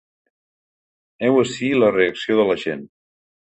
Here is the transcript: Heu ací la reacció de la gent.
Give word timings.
Heu 1.29 1.37
ací 1.43 1.71
la 1.85 1.91
reacció 1.99 2.41
de 2.43 2.49
la 2.53 2.59
gent. 2.65 2.85